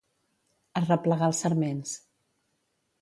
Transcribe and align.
Arreplegar 0.81 1.29
els 1.33 1.43
sarments. 1.45 1.93